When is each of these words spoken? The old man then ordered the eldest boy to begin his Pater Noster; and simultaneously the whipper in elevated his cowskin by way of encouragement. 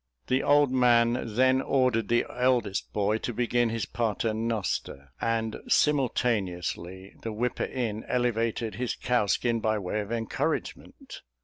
The 0.25 0.41
old 0.41 0.71
man 0.71 1.35
then 1.35 1.61
ordered 1.61 2.07
the 2.07 2.25
eldest 2.27 2.91
boy 2.91 3.19
to 3.19 3.31
begin 3.31 3.69
his 3.69 3.85
Pater 3.85 4.33
Noster; 4.33 5.11
and 5.21 5.57
simultaneously 5.67 7.13
the 7.21 7.31
whipper 7.31 7.65
in 7.65 8.03
elevated 8.05 8.73
his 8.81 8.95
cowskin 8.95 9.59
by 9.59 9.77
way 9.77 9.99
of 10.01 10.11
encouragement. 10.11 11.21